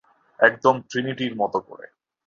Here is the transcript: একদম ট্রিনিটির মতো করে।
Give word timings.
একদম 0.39 0.75
ট্রিনিটির 0.89 1.33
মতো 1.35 1.59
করে। 1.59 1.87